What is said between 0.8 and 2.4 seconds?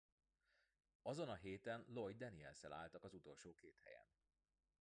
Azon a héten Lloyd